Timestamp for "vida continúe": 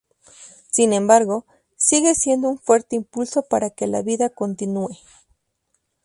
4.01-4.97